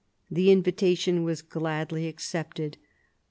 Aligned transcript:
The 0.31 0.49
invitation 0.49 1.23
was 1.23 1.43
gladly 1.43 2.07
accepted. 2.07 2.79